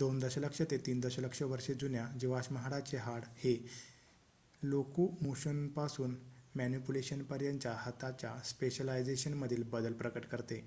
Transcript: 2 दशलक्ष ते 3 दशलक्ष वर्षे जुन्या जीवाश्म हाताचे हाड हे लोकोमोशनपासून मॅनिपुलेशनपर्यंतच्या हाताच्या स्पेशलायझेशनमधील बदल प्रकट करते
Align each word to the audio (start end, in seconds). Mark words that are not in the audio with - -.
2 0.00 0.08
दशलक्ष 0.20 0.60
ते 0.64 0.76
3 0.82 1.00
दशलक्ष 1.02 1.40
वर्षे 1.44 1.74
जुन्या 1.76 2.04
जीवाश्म 2.16 2.56
हाताचे 2.56 2.96
हाड 2.98 3.24
हे 3.38 3.54
लोकोमोशनपासून 4.62 6.14
मॅनिपुलेशनपर्यंतच्या 6.54 7.72
हाताच्या 7.78 8.36
स्पेशलायझेशनमधील 8.46 9.62
बदल 9.70 9.92
प्रकट 9.94 10.26
करते 10.28 10.60